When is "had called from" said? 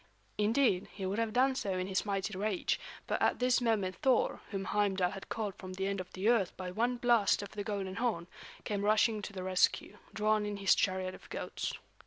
5.11-5.73